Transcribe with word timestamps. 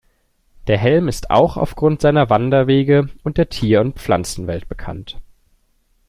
Der 0.65 0.79
Helm 0.79 1.07
ist 1.09 1.29
auch 1.29 1.57
aufgrund 1.57 2.01
seiner 2.01 2.27
Wanderwege 2.31 3.09
und 3.23 3.37
der 3.37 3.49
Tier- 3.49 3.81
und 3.81 3.99
Pflanzenwelt 3.99 4.67
bekannt. 4.67 5.21